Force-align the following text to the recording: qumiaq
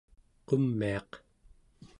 qumiaq 0.47 1.11